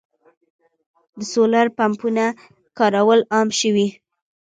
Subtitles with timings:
[1.17, 2.25] د سولر پمپونو
[2.77, 3.87] کارول عام شوي.